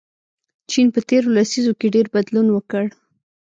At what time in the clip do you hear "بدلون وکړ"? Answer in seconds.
2.15-2.85